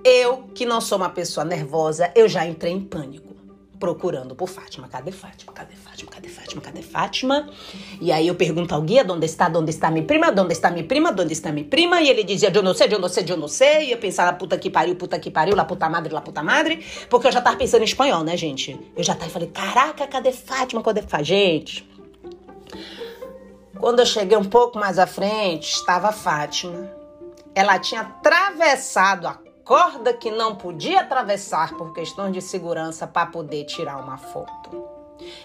Eu, 0.01 0.43
que 0.55 0.65
não 0.65 0.79
sou 0.79 0.97
uma 0.97 1.09
pessoa 1.09 1.43
nervosa, 1.43 2.09
eu 2.15 2.29
já 2.29 2.45
entrei 2.47 2.71
em 2.71 2.79
pânico, 2.79 3.35
procurando 3.77 4.33
por 4.33 4.47
Fátima. 4.47 4.87
Cadê 4.87 5.11
Fátima? 5.11 5.51
Cadê 5.51 5.75
Fátima? 5.75 6.09
Cadê 6.09 6.29
Fátima? 6.29 6.61
Cadê 6.61 6.81
Fátima? 6.81 7.49
E 7.99 8.13
aí 8.13 8.29
eu 8.29 8.35
pergunto 8.35 8.73
ao 8.73 8.81
guia, 8.81 9.05
onde 9.09 9.25
está, 9.25 9.51
onde 9.53 9.71
está 9.71 9.91
minha 9.91 10.05
prima? 10.05 10.29
Onde 10.29 10.53
está 10.53 10.71
minha 10.71 10.85
prima? 10.85 11.09
Onde 11.11 11.33
está 11.33 11.51
minha 11.51 11.67
prima? 11.67 12.01
E 12.01 12.09
ele 12.09 12.23
dizia, 12.23 12.49
eu 12.49 12.63
não 12.63 12.73
sei, 12.73 12.87
eu 12.89 12.99
não 12.99 13.09
sei, 13.09 13.25
eu 13.27 13.35
não 13.35 13.49
sei. 13.49 13.87
E 13.87 13.91
eu 13.91 13.97
pensava, 13.97 14.31
puta 14.37 14.57
que 14.57 14.69
pariu, 14.69 14.95
puta 14.95 15.19
que 15.19 15.29
pariu, 15.29 15.53
lá 15.53 15.65
puta 15.65 15.89
madre, 15.89 16.13
lá 16.13 16.21
puta 16.21 16.41
madre. 16.41 16.81
Porque 17.09 17.27
eu 17.27 17.31
já 17.33 17.41
tava 17.41 17.57
pensando 17.57 17.81
em 17.81 17.85
espanhol, 17.85 18.23
né, 18.23 18.37
gente? 18.37 18.79
Eu 18.95 19.03
já 19.03 19.15
tava 19.15 19.29
e 19.29 19.33
falei, 19.33 19.49
caraca, 19.49 20.07
cadê 20.07 20.31
Fátima? 20.31 20.81
Cadê 20.81 21.01
Fátima? 21.01 21.25
Gente, 21.25 21.85
quando 23.79 23.99
eu 23.99 24.05
cheguei 24.05 24.37
um 24.37 24.43
pouco 24.43 24.79
mais 24.79 24.97
à 24.97 25.05
frente, 25.05 25.71
estava 25.71 26.11
Fátima. 26.11 26.89
Ela 27.53 27.79
tinha 27.79 28.01
atravessado 28.01 29.27
a 29.27 29.37
corda 29.63 30.13
que 30.13 30.29
não 30.29 30.55
podia 30.55 31.01
atravessar 31.01 31.73
por 31.75 31.93
questões 31.93 32.33
de 32.33 32.41
segurança 32.41 33.07
para 33.07 33.25
poder 33.27 33.65
tirar 33.65 33.97
uma 33.97 34.17
foto. 34.17 34.85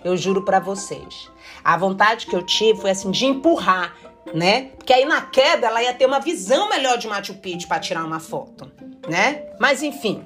Eu 0.04 0.16
juro 0.16 0.44
para 0.44 0.58
vocês, 0.58 1.30
a 1.64 1.76
vontade 1.76 2.26
que 2.26 2.34
eu 2.34 2.44
tive 2.44 2.80
foi 2.80 2.90
assim 2.90 3.10
de 3.10 3.25
empurrar, 3.25 3.94
né? 4.34 4.70
Porque 4.76 4.92
aí 4.92 5.04
na 5.04 5.22
queda 5.22 5.68
ela 5.68 5.82
ia 5.82 5.94
ter 5.94 6.06
uma 6.06 6.20
visão 6.20 6.68
melhor 6.68 6.99
de 6.99 7.06
Machu 7.06 7.34
Picchu 7.34 7.68
para 7.68 7.80
tirar 7.80 8.04
uma 8.04 8.20
foto, 8.20 8.70
né? 9.08 9.44
Mas 9.58 9.82
enfim, 9.82 10.25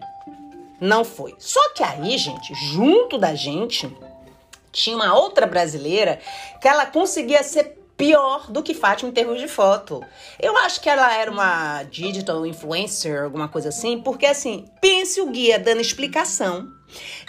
não 0.80 1.04
foi. 1.04 1.34
Só 1.38 1.73
que 1.75 1.84
aí, 1.84 2.16
gente, 2.16 2.54
junto 2.54 3.18
da 3.18 3.34
gente, 3.34 3.94
tinha 4.73 4.96
uma 4.96 5.14
outra 5.14 5.46
brasileira 5.46 6.18
que 6.61 6.66
ela 6.66 6.87
conseguia 6.87 7.42
ser 7.42 7.84
pior 7.97 8.51
do 8.51 8.63
que 8.63 8.75
Fátima 8.75 9.11
em 9.11 9.13
termos 9.13 9.41
de 9.41 9.49
foto. 9.49 10.05
Eu 10.41 10.57
acho 10.59 10.81
que 10.81 10.89
ela 10.89 11.15
era 11.15 11.31
uma 11.31 11.83
digital 11.85 12.45
influencer, 12.45 13.23
alguma 13.23 13.49
coisa 13.49 13.69
assim, 13.69 14.01
porque 14.01 14.27
assim, 14.27 14.67
pense 14.81 15.21
o 15.21 15.31
guia 15.31 15.59
dando 15.59 15.81
explicação 15.81 16.69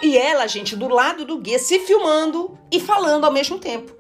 e 0.01 0.17
ela, 0.17 0.47
gente, 0.47 0.75
do 0.75 0.87
lado 0.87 1.25
do 1.25 1.37
guia 1.37 1.59
se 1.59 1.79
filmando 1.79 2.57
e 2.71 2.79
falando 2.79 3.25
ao 3.25 3.31
mesmo 3.31 3.59
tempo. 3.59 3.93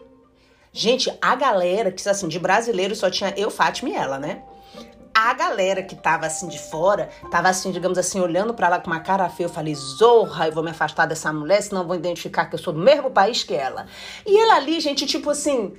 Gente, 0.71 1.09
a 1.21 1.35
galera 1.35 1.91
que 1.91 2.07
assim 2.07 2.27
de 2.27 2.37
brasileiro 2.37 2.95
só 2.95 3.09
tinha 3.09 3.33
eu, 3.37 3.49
Fátima 3.49 3.89
e 3.89 3.95
ela, 3.95 4.19
né? 4.19 4.43
A 5.13 5.33
galera 5.33 5.81
que 5.81 5.95
tava 5.95 6.25
assim 6.25 6.49
de 6.49 6.59
fora, 6.59 7.09
tava 7.31 7.47
assim, 7.47 7.71
digamos 7.71 7.97
assim, 7.97 8.19
olhando 8.19 8.53
para 8.53 8.67
ela 8.67 8.79
com 8.79 8.87
uma 8.87 8.99
cara 8.99 9.29
feia. 9.29 9.47
Eu 9.47 9.49
falei, 9.49 9.73
zorra, 9.73 10.47
eu 10.47 10.51
vou 10.51 10.61
me 10.61 10.71
afastar 10.71 11.05
dessa 11.05 11.31
mulher, 11.31 11.61
senão 11.61 11.87
vou 11.87 11.95
identificar 11.95 12.47
que 12.47 12.55
eu 12.55 12.59
sou 12.59 12.73
do 12.73 12.81
mesmo 12.81 13.09
país 13.09 13.41
que 13.41 13.53
ela. 13.53 13.87
E 14.25 14.37
ela 14.37 14.55
ali, 14.55 14.81
gente, 14.81 15.05
tipo 15.05 15.29
assim, 15.29 15.73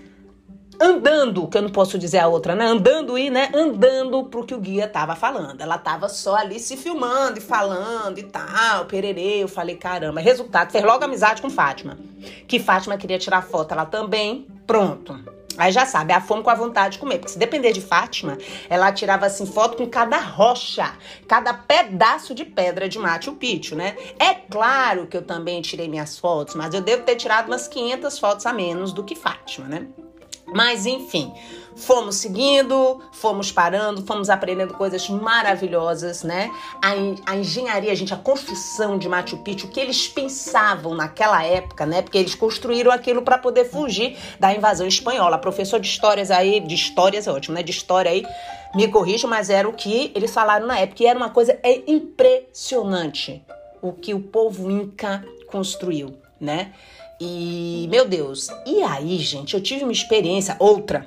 andando, 0.80 1.46
que 1.48 1.58
eu 1.58 1.62
não 1.62 1.70
posso 1.70 1.98
dizer 1.98 2.18
a 2.18 2.28
outra, 2.28 2.54
né? 2.54 2.66
Andando 2.66 3.18
e, 3.18 3.30
né? 3.30 3.50
Andando 3.54 4.24
pro 4.24 4.44
que 4.44 4.54
o 4.54 4.60
guia 4.60 4.88
tava 4.88 5.14
falando. 5.14 5.60
Ela 5.60 5.78
tava 5.78 6.08
só 6.08 6.36
ali 6.36 6.58
se 6.58 6.76
filmando 6.76 7.38
e 7.38 7.42
falando 7.42 8.18
e 8.18 8.24
tal, 8.24 8.86
pererê. 8.86 9.42
Eu 9.42 9.48
falei, 9.48 9.76
caramba. 9.76 10.20
Resultado, 10.20 10.70
fez 10.70 10.84
logo 10.84 11.04
amizade 11.04 11.42
com 11.42 11.50
Fátima. 11.50 11.98
Que 12.46 12.58
Fátima 12.58 12.96
queria 12.96 13.18
tirar 13.18 13.42
foto, 13.42 13.72
ela 13.72 13.86
também. 13.86 14.46
Pronto. 14.66 15.36
Aí 15.58 15.72
já 15.72 15.86
sabe, 15.86 16.12
a 16.12 16.20
fome 16.20 16.42
com 16.42 16.50
a 16.50 16.54
vontade 16.54 16.94
de 16.94 16.98
comer. 16.98 17.18
Porque 17.18 17.32
se 17.32 17.38
depender 17.38 17.72
de 17.72 17.80
Fátima, 17.80 18.36
ela 18.68 18.92
tirava 18.92 19.26
assim 19.26 19.46
foto 19.46 19.76
com 19.76 19.88
cada 19.88 20.18
rocha, 20.18 20.92
cada 21.26 21.54
pedaço 21.54 22.34
de 22.34 22.44
pedra 22.44 22.88
de 22.88 22.98
Machu 22.98 23.32
Picchu, 23.32 23.74
né? 23.74 23.96
É 24.18 24.34
claro 24.34 25.06
que 25.06 25.16
eu 25.16 25.22
também 25.22 25.62
tirei 25.62 25.88
minhas 25.88 26.18
fotos, 26.18 26.54
mas 26.54 26.74
eu 26.74 26.82
devo 26.82 27.04
ter 27.04 27.16
tirado 27.16 27.46
umas 27.46 27.66
500 27.66 28.18
fotos 28.18 28.44
a 28.44 28.52
menos 28.52 28.92
do 28.92 29.02
que 29.02 29.14
Fátima, 29.14 29.66
né? 29.66 29.86
Mas 30.54 30.86
enfim, 30.86 31.32
fomos 31.76 32.16
seguindo, 32.16 33.00
fomos 33.12 33.52
parando, 33.52 34.02
fomos 34.04 34.30
aprendendo 34.30 34.74
coisas 34.74 35.08
maravilhosas, 35.08 36.22
né? 36.22 36.50
A, 36.80 37.32
a, 37.32 37.36
engenharia, 37.36 37.94
gente, 37.94 38.14
a 38.14 38.16
construção 38.16 38.98
de 38.98 39.08
Machu 39.08 39.36
Picchu, 39.38 39.66
o 39.66 39.70
que 39.70 39.78
eles 39.78 40.08
pensavam 40.08 40.94
naquela 40.94 41.44
época, 41.44 41.84
né? 41.84 42.00
Porque 42.00 42.16
eles 42.16 42.34
construíram 42.34 42.90
aquilo 42.90 43.22
para 43.22 43.38
poder 43.38 43.66
fugir 43.66 44.16
da 44.40 44.54
invasão 44.54 44.86
espanhola. 44.86 45.36
Professor 45.38 45.78
de 45.78 45.86
histórias 45.86 46.30
aí, 46.30 46.60
de 46.60 46.74
histórias 46.74 47.26
é 47.26 47.30
ótimo, 47.30 47.54
né? 47.54 47.62
De 47.62 47.70
história 47.70 48.10
aí, 48.10 48.24
me 48.74 48.88
corrijo, 48.88 49.28
mas 49.28 49.50
era 49.50 49.68
o 49.68 49.72
que 49.72 50.10
eles 50.14 50.32
falaram 50.32 50.66
na 50.66 50.78
época. 50.78 51.02
E 51.02 51.06
era 51.06 51.18
uma 51.18 51.30
coisa 51.30 51.58
é 51.62 51.82
impressionante 51.90 53.44
o 53.82 53.92
que 53.92 54.14
o 54.14 54.20
povo 54.20 54.70
inca 54.70 55.24
construiu, 55.46 56.16
né? 56.40 56.72
E, 57.20 57.86
meu 57.90 58.06
Deus, 58.06 58.48
e 58.66 58.82
aí, 58.82 59.18
gente, 59.18 59.54
eu 59.54 59.60
tive 59.60 59.84
uma 59.84 59.92
experiência, 59.92 60.56
outra, 60.58 61.06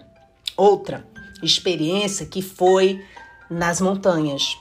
outra 0.57 1.05
experiência 1.43 2.25
que 2.25 2.41
foi 2.41 2.99
nas 3.49 3.79
montanhas. 3.79 4.57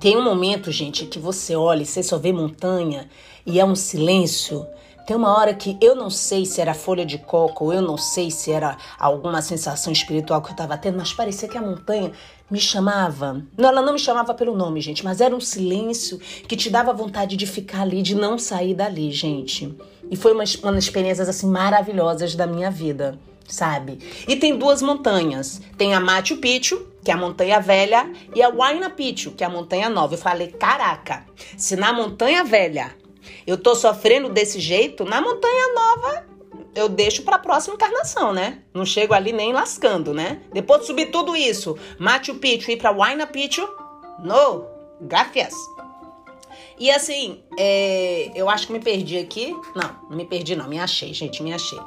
Tem 0.00 0.16
um 0.16 0.22
momento, 0.22 0.70
gente, 0.70 1.06
que 1.06 1.18
você 1.18 1.54
olha 1.56 1.82
e 1.82 1.86
você 1.86 2.02
só 2.02 2.18
vê 2.18 2.32
montanha 2.32 3.08
e 3.46 3.58
é 3.60 3.64
um 3.64 3.74
silêncio. 3.74 4.66
Tem 5.06 5.16
uma 5.16 5.38
hora 5.38 5.54
que 5.54 5.78
eu 5.80 5.94
não 5.94 6.10
sei 6.10 6.44
se 6.44 6.60
era 6.60 6.74
folha 6.74 7.06
de 7.06 7.16
coco, 7.16 7.72
eu 7.72 7.80
não 7.80 7.96
sei 7.96 8.28
se 8.28 8.50
era 8.50 8.76
alguma 8.98 9.40
sensação 9.40 9.92
espiritual 9.92 10.42
que 10.42 10.48
eu 10.48 10.52
estava 10.52 10.76
tendo, 10.76 10.98
mas 10.98 11.12
parecia 11.12 11.48
que 11.48 11.56
a 11.56 11.62
montanha 11.62 12.10
me 12.50 12.58
chamava. 12.58 13.40
Não, 13.56 13.68
ela 13.68 13.82
não 13.82 13.92
me 13.92 13.98
chamava 13.98 14.34
pelo 14.34 14.56
nome, 14.56 14.80
gente, 14.80 15.04
mas 15.04 15.20
era 15.20 15.34
um 15.34 15.40
silêncio 15.40 16.18
que 16.18 16.56
te 16.56 16.68
dava 16.68 16.92
vontade 16.92 17.36
de 17.36 17.46
ficar 17.46 17.82
ali, 17.82 18.02
de 18.02 18.16
não 18.16 18.36
sair 18.36 18.74
dali, 18.74 19.12
gente. 19.12 19.76
E 20.10 20.16
foi 20.16 20.32
uma, 20.32 20.44
uma 20.62 20.72
das 20.72 20.84
experiências 20.84 21.28
assim 21.28 21.48
maravilhosas 21.48 22.34
da 22.34 22.46
minha 22.46 22.70
vida, 22.70 23.18
sabe? 23.48 23.98
E 24.26 24.36
tem 24.36 24.56
duas 24.56 24.82
montanhas. 24.82 25.60
Tem 25.76 25.94
a 25.94 26.00
Machu 26.00 26.36
Picchu, 26.36 26.86
que 27.04 27.10
é 27.10 27.14
a 27.14 27.16
montanha 27.16 27.60
velha, 27.60 28.10
e 28.34 28.42
a 28.42 28.48
Huayna 28.48 28.90
Picchu, 28.90 29.32
que 29.32 29.44
é 29.44 29.46
a 29.46 29.50
montanha 29.50 29.88
nova. 29.88 30.14
Eu 30.14 30.18
falei, 30.18 30.48
caraca, 30.48 31.24
se 31.56 31.76
na 31.76 31.92
montanha 31.92 32.44
velha 32.44 32.94
eu 33.46 33.56
tô 33.56 33.74
sofrendo 33.74 34.28
desse 34.28 34.60
jeito, 34.60 35.04
na 35.04 35.20
montanha 35.20 35.74
nova 35.74 36.26
eu 36.74 36.88
deixo 36.88 37.22
para 37.22 37.36
a 37.36 37.38
próxima 37.38 37.74
encarnação, 37.74 38.32
né? 38.32 38.58
Não 38.74 38.84
chego 38.84 39.14
ali 39.14 39.32
nem 39.32 39.52
lascando, 39.52 40.12
né? 40.12 40.42
Depois 40.52 40.82
de 40.82 40.86
subir 40.86 41.10
tudo 41.10 41.34
isso, 41.34 41.76
Machu 41.98 42.34
Picchu 42.34 42.70
e 42.70 42.76
para 42.76 42.90
Huayna 42.90 43.26
Picchu, 43.26 43.66
no, 44.22 44.66
gracias. 45.00 45.54
E 46.78 46.90
assim, 46.90 47.42
é, 47.58 48.30
eu 48.34 48.50
acho 48.50 48.66
que 48.66 48.72
me 48.72 48.80
perdi 48.80 49.18
aqui. 49.18 49.54
Não, 49.74 49.96
não 50.10 50.16
me 50.16 50.26
perdi, 50.26 50.54
não. 50.54 50.68
Me 50.68 50.78
achei, 50.78 51.12
gente, 51.14 51.42
me 51.42 51.52
achei. 51.52 51.78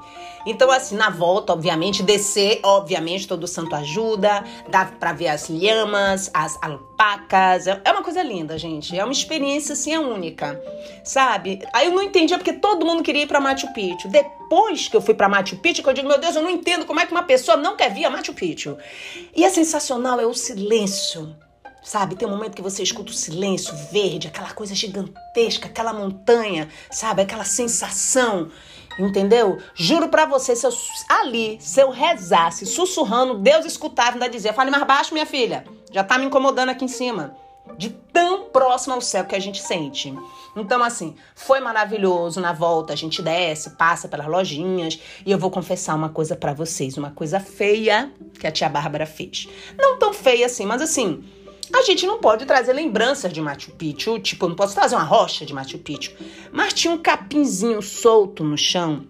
Então, 0.45 0.71
assim, 0.71 0.95
na 0.95 1.09
volta, 1.09 1.53
obviamente, 1.53 2.01
descer, 2.01 2.59
obviamente, 2.63 3.27
todo 3.27 3.45
santo 3.45 3.75
ajuda. 3.75 4.43
Dá 4.69 4.85
pra 4.85 5.13
ver 5.13 5.27
as 5.27 5.47
lhamas, 5.47 6.31
as 6.33 6.57
alpacas. 6.61 7.67
É, 7.67 7.79
é 7.85 7.91
uma 7.91 8.01
coisa 8.01 8.23
linda, 8.23 8.57
gente. 8.57 8.97
É 8.97 9.03
uma 9.03 9.13
experiência, 9.13 9.73
assim, 9.73 9.93
é 9.93 9.99
única. 9.99 10.59
Sabe? 11.03 11.59
Aí 11.71 11.87
eu 11.87 11.91
não 11.91 12.01
entendia 12.01 12.37
porque 12.37 12.53
todo 12.53 12.85
mundo 12.85 13.03
queria 13.03 13.23
ir 13.23 13.27
pra 13.27 13.39
Machu 13.39 13.71
Picchu. 13.73 14.07
Depois 14.07 14.87
que 14.87 14.97
eu 14.97 15.01
fui 15.01 15.13
pra 15.13 15.29
Machu 15.29 15.57
Picchu, 15.57 15.83
que 15.83 15.89
eu 15.89 15.93
digo, 15.93 16.07
meu 16.07 16.19
Deus, 16.19 16.35
eu 16.35 16.41
não 16.41 16.49
entendo 16.49 16.85
como 16.85 16.99
é 16.99 17.05
que 17.05 17.11
uma 17.11 17.23
pessoa 17.23 17.57
não 17.57 17.75
quer 17.75 17.93
vir 17.93 18.05
a 18.05 18.09
Machu 18.09 18.33
Picchu. 18.33 18.75
E 19.35 19.43
é 19.43 19.49
sensacional, 19.49 20.19
é 20.19 20.25
o 20.25 20.33
silêncio 20.33 21.35
Sabe, 21.81 22.15
tem 22.15 22.27
um 22.27 22.31
momento 22.31 22.55
que 22.55 22.61
você 22.61 22.83
escuta 22.83 23.11
o 23.11 23.15
silêncio 23.15 23.73
verde, 23.91 24.27
aquela 24.27 24.51
coisa 24.51 24.75
gigantesca, 24.75 25.67
aquela 25.67 25.93
montanha, 25.93 26.67
sabe, 26.91 27.21
aquela 27.21 27.45
sensação, 27.45 28.49
entendeu? 28.99 29.57
Juro 29.73 30.09
para 30.09 30.25
você, 30.25 30.55
se 30.55 30.67
eu, 30.67 30.71
ali, 31.07 31.57
se 31.61 31.81
eu 31.81 31.89
rezasse, 31.89 32.65
sussurrando, 32.65 33.37
Deus 33.37 33.65
escutava 33.65 34.11
ainda 34.11 34.29
dizia, 34.29 34.53
fale 34.53 34.69
mais 34.69 34.85
baixo, 34.85 35.13
minha 35.13 35.25
filha, 35.25 35.65
já 35.91 36.03
tá 36.03 36.17
me 36.17 36.25
incomodando 36.25 36.69
aqui 36.69 36.85
em 36.85 36.89
cima. 36.89 37.35
De 37.77 37.89
tão 37.89 38.45
próximo 38.45 38.95
ao 38.95 39.01
céu 39.01 39.25
que 39.25 39.35
a 39.35 39.39
gente 39.39 39.61
sente. 39.61 40.13
Então, 40.55 40.83
assim, 40.83 41.15
foi 41.35 41.59
maravilhoso. 41.59 42.41
Na 42.41 42.51
volta, 42.51 42.93
a 42.93 42.95
gente 42.95 43.21
desce, 43.21 43.71
passa 43.71 44.07
pelas 44.07 44.27
lojinhas. 44.27 44.99
E 45.23 45.31
eu 45.31 45.37
vou 45.37 45.51
confessar 45.51 45.95
uma 45.95 46.09
coisa 46.09 46.35
para 46.35 46.51
vocês: 46.51 46.97
uma 46.97 47.11
coisa 47.11 47.39
feia 47.39 48.11
que 48.39 48.47
a 48.47 48.51
tia 48.51 48.67
Bárbara 48.67 49.05
fez. 49.05 49.47
Não 49.77 49.99
tão 49.99 50.13
feia 50.13 50.47
assim, 50.47 50.65
mas 50.65 50.81
assim, 50.81 51.23
a 51.73 51.81
gente 51.83 52.05
não 52.05 52.19
pode 52.19 52.45
trazer 52.45 52.73
lembranças 52.73 53.31
de 53.31 53.41
Machu 53.41 53.71
Picchu, 53.71 54.19
tipo, 54.19 54.45
eu 54.45 54.49
não 54.49 54.55
posso 54.55 54.75
trazer 54.75 54.95
uma 54.95 55.03
rocha 55.03 55.45
de 55.45 55.53
Machu 55.53 55.77
Picchu, 55.77 56.13
mas 56.51 56.73
tinha 56.73 56.93
um 56.93 56.97
capinzinho 56.97 57.81
solto 57.81 58.43
no 58.43 58.57
chão 58.57 59.05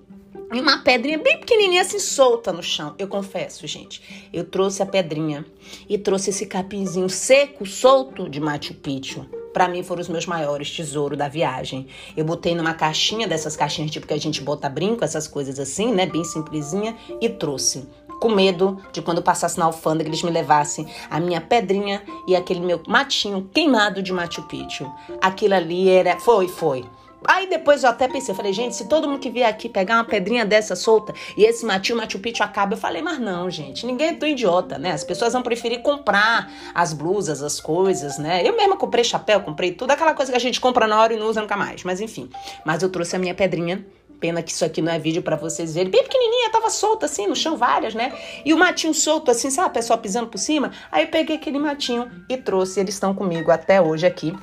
e 0.51 0.59
uma 0.59 0.79
pedrinha 0.79 1.19
bem 1.19 1.39
pequenininha 1.39 1.83
assim 1.83 1.99
solta 1.99 2.51
no 2.51 2.63
chão. 2.63 2.95
Eu 2.97 3.07
confesso, 3.07 3.67
gente, 3.67 4.29
eu 4.33 4.43
trouxe 4.43 4.81
a 4.81 4.85
pedrinha 4.85 5.45
e 5.87 5.97
trouxe 5.97 6.31
esse 6.31 6.47
capinzinho 6.47 7.07
seco, 7.07 7.65
solto 7.65 8.27
de 8.27 8.39
Machu 8.39 8.73
Picchu. 8.73 9.27
Para 9.53 9.67
mim 9.67 9.83
foram 9.83 10.01
os 10.01 10.09
meus 10.09 10.25
maiores 10.25 10.71
tesouros 10.71 11.17
da 11.17 11.27
viagem. 11.27 11.87
Eu 12.15 12.25
botei 12.25 12.55
numa 12.55 12.73
caixinha 12.73 13.27
dessas 13.27 13.55
caixinhas 13.55 13.91
tipo 13.91 14.07
que 14.07 14.13
a 14.13 14.19
gente 14.19 14.41
bota 14.41 14.69
brinco, 14.69 15.03
essas 15.03 15.27
coisas 15.27 15.59
assim, 15.59 15.93
né, 15.93 16.05
bem 16.05 16.23
simplesinha 16.23 16.95
e 17.21 17.29
trouxe 17.29 17.87
com 18.19 18.29
medo 18.29 18.77
de 18.91 19.01
quando 19.01 19.21
passasse 19.21 19.57
na 19.57 19.65
alfândega 19.65 20.09
eles 20.09 20.21
me 20.23 20.31
levassem 20.31 20.87
a 21.09 21.19
minha 21.19 21.41
pedrinha 21.41 22.01
e 22.27 22.35
aquele 22.35 22.59
meu 22.59 22.81
matinho 22.87 23.49
queimado 23.53 24.03
de 24.03 24.11
Machu 24.11 24.43
Picchu. 24.43 24.91
Aquilo 25.21 25.55
ali 25.55 25.89
era. 25.89 26.19
Foi, 26.19 26.47
foi. 26.47 26.85
Aí 27.27 27.49
depois 27.49 27.83
eu 27.83 27.89
até 27.89 28.07
pensei, 28.07 28.31
eu 28.31 28.35
falei, 28.35 28.53
gente, 28.53 28.75
se 28.75 28.87
todo 28.87 29.07
mundo 29.07 29.19
que 29.19 29.29
vier 29.29 29.49
aqui 29.49 29.67
pegar 29.67 29.95
uma 29.95 30.05
pedrinha 30.05 30.45
dessa 30.45 30.75
solta 30.75 31.13
e 31.35 31.43
esse 31.43 31.65
matinho 31.65 31.97
Machu 31.97 32.17
Picchu 32.19 32.43
acaba, 32.43 32.75
eu 32.75 32.77
falei, 32.77 33.01
mas 33.01 33.19
não, 33.19 33.49
gente, 33.49 33.85
ninguém 33.85 34.09
é 34.09 34.13
tão 34.13 34.27
idiota, 34.27 34.77
né? 34.77 34.91
As 34.91 35.03
pessoas 35.03 35.33
vão 35.33 35.41
preferir 35.41 35.81
comprar 35.81 36.49
as 36.73 36.93
blusas, 36.93 37.43
as 37.43 37.59
coisas, 37.59 38.17
né? 38.17 38.41
Eu 38.47 38.55
mesma 38.55 38.77
comprei 38.77 39.03
chapéu, 39.03 39.41
comprei 39.41 39.73
tudo, 39.73 39.91
aquela 39.91 40.13
coisa 40.13 40.31
que 40.31 40.37
a 40.37 40.41
gente 40.41 40.61
compra 40.61 40.87
na 40.87 40.99
hora 40.99 41.13
e 41.13 41.17
não 41.17 41.27
usa 41.27 41.41
nunca 41.41 41.57
mais, 41.57 41.83
mas 41.83 41.99
enfim. 41.99 42.29
Mas 42.65 42.81
eu 42.81 42.89
trouxe 42.89 43.15
a 43.17 43.19
minha 43.19 43.35
pedrinha 43.35 43.85
Pena 44.19 44.43
que 44.43 44.51
isso 44.51 44.65
aqui 44.65 44.81
não 44.81 44.91
é 44.91 44.99
vídeo 44.99 45.21
para 45.21 45.35
vocês 45.35 45.73
verem. 45.73 45.89
Bem 45.89 46.03
pequenininha, 46.03 46.51
tava 46.51 46.69
solta 46.69 47.05
assim, 47.05 47.27
no 47.27 47.35
chão 47.35 47.55
várias, 47.55 47.95
né? 47.95 48.13
E 48.43 48.53
o 48.53 48.57
matinho 48.57 48.93
solto 48.93 49.31
assim, 49.31 49.49
sabe? 49.49 49.67
A 49.67 49.71
pessoa 49.71 49.97
pisando 49.97 50.27
por 50.27 50.37
cima. 50.37 50.71
Aí 50.91 51.05
eu 51.05 51.09
peguei 51.09 51.37
aquele 51.37 51.57
matinho 51.57 52.09
e 52.27 52.35
trouxe. 52.35 52.79
Eles 52.79 52.95
estão 52.95 53.13
comigo 53.13 53.49
até 53.49 53.81
hoje 53.81 54.05
aqui 54.05 54.35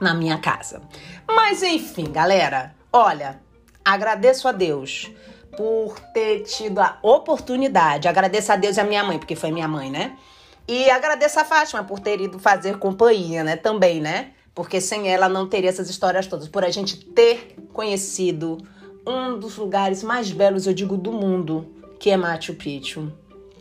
na 0.00 0.14
minha 0.14 0.38
casa. 0.38 0.80
Mas 1.26 1.62
enfim, 1.62 2.10
galera, 2.10 2.74
olha, 2.92 3.40
agradeço 3.84 4.48
a 4.48 4.52
Deus 4.52 5.10
por 5.56 5.98
ter 6.14 6.40
tido 6.44 6.80
a 6.80 6.98
oportunidade. 7.02 8.08
Agradeço 8.08 8.52
a 8.52 8.56
Deus 8.56 8.76
e 8.76 8.80
a 8.80 8.84
minha 8.84 9.04
mãe, 9.04 9.18
porque 9.18 9.36
foi 9.36 9.50
minha 9.50 9.68
mãe, 9.68 9.90
né? 9.90 10.16
E 10.66 10.88
agradeço 10.90 11.38
a 11.38 11.44
Fátima 11.44 11.84
por 11.84 12.00
ter 12.00 12.20
ido 12.20 12.38
fazer 12.38 12.78
companhia, 12.78 13.44
né? 13.44 13.56
Também, 13.56 14.00
né? 14.00 14.30
Porque 14.54 14.80
sem 14.80 15.08
ela 15.08 15.28
não 15.28 15.46
teria 15.46 15.70
essas 15.70 15.90
histórias 15.90 16.26
todas. 16.26 16.48
Por 16.48 16.64
a 16.64 16.70
gente 16.70 16.96
ter 16.96 17.56
conhecido 17.72 18.58
um 19.06 19.38
dos 19.38 19.56
lugares 19.56 20.02
mais 20.02 20.30
belos, 20.30 20.66
eu 20.66 20.74
digo, 20.74 20.96
do 20.96 21.12
mundo, 21.12 21.66
que 21.98 22.10
é 22.10 22.16
Machu 22.16 22.54
Picchu. 22.54 23.12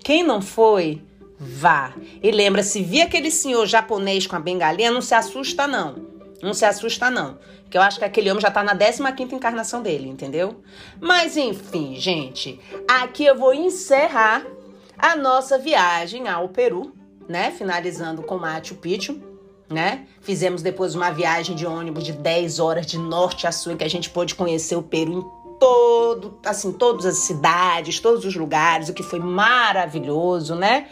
Quem 0.04 0.24
não 0.24 0.42
foi, 0.42 1.02
vá. 1.40 1.94
E 2.22 2.32
lembra, 2.32 2.64
se 2.64 2.82
vir 2.84 3.02
aquele 3.02 3.32
senhor 3.32 3.66
japonês 3.66 4.28
com 4.28 4.36
a 4.36 4.40
bengalinha, 4.40 4.92
não 4.92 5.02
se 5.02 5.14
assusta 5.14 5.68
não. 5.68 6.08
Não 6.42 6.54
se 6.54 6.66
assusta 6.66 7.10
não. 7.10 7.38
Que 7.70 7.78
eu 7.78 7.82
acho 7.82 8.00
que 8.00 8.06
aquele 8.06 8.30
homem 8.30 8.42
já 8.42 8.52
tá 8.52 8.64
na 8.64 8.76
15ª 8.76 9.32
encarnação 9.32 9.82
dele, 9.82 10.10
entendeu? 10.10 10.62
Mas 11.00 11.38
enfim, 11.38 11.96
gente, 11.96 12.60
aqui 12.88 13.26
eu 13.26 13.38
vou 13.38 13.54
encerrar 13.54 14.46
a 14.98 15.16
nossa 15.16 15.58
viagem 15.58 16.28
ao 16.28 16.50
Peru, 16.50 16.94
né? 17.30 17.52
Finalizando 17.52 18.24
com 18.24 18.38
Machu 18.38 18.76
Picchu 18.76 19.31
né? 19.72 20.06
Fizemos 20.22 20.62
depois 20.62 20.96
uma 20.96 21.10
viagem 21.12 21.56
de 21.56 21.66
ônibus 21.66 22.04
de 22.04 22.14
10 22.14 22.60
horas 22.60 22.86
de 22.86 22.98
norte 22.98 23.48
a 23.48 23.52
sul, 23.52 23.76
que 23.76 23.84
a 23.84 23.90
gente 23.90 24.10
pôde 24.10 24.36
conhecer 24.36 24.76
o 24.76 24.84
Peru 24.84 25.14
em 25.14 25.42
todo, 25.60 26.38
assim, 26.46 26.72
todas 26.72 27.06
as 27.06 27.18
cidades, 27.18 28.00
todos 28.00 28.26
os 28.26 28.36
lugares, 28.36 28.90
o 28.90 28.94
que 28.94 29.04
foi 29.04 29.20
maravilhoso, 29.20 30.56
né? 30.56 30.88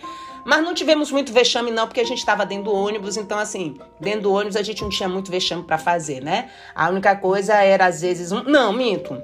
Mas 0.46 0.64
não 0.64 0.74
tivemos 0.74 1.12
muito 1.12 1.34
vexame 1.34 1.72
não, 1.72 1.88
porque 1.88 2.00
a 2.00 2.06
gente 2.06 2.20
estava 2.20 2.46
dentro 2.46 2.66
do 2.66 2.74
ônibus, 2.74 3.18
então 3.18 3.38
assim, 3.38 3.78
dentro 4.00 4.22
do 4.22 4.34
ônibus 4.34 4.56
a 4.56 4.64
gente 4.64 4.82
não 4.82 4.90
tinha 4.90 5.10
muito 5.10 5.30
vexame 5.30 5.64
para 5.64 5.78
fazer, 5.78 6.24
né? 6.24 6.50
A 6.74 6.90
única 6.90 7.16
coisa 7.16 7.56
era 7.56 7.86
às 7.86 8.02
vezes 8.02 8.32
um, 8.32 8.44
não, 8.44 8.72
minto. 8.72 9.22